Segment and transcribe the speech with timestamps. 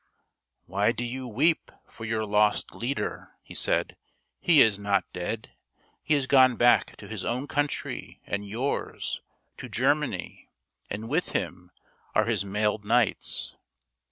[0.65, 3.95] "Why do you weep for your lost leader?" he said."
[4.49, 5.51] He is not dead.
[6.01, 9.21] He has gone back to his own country and yours—
[9.59, 10.49] to Germany;
[10.89, 11.69] and with him
[12.15, 13.57] are his mailed knights.